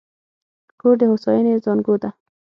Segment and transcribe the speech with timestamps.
[0.79, 2.09] کور د هوساینې زانګو ده.